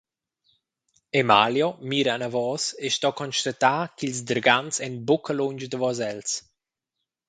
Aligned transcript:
Emalio 1.13 1.77
mira 1.91 2.11
anavos 2.15 2.63
e 2.85 2.87
sto 2.97 3.09
constatar 3.21 3.81
ch’ils 3.95 4.19
dragants 4.29 4.77
ein 4.85 4.95
buca 5.07 5.33
lunsch 5.39 5.65
davos 5.71 5.99
els. 6.11 6.29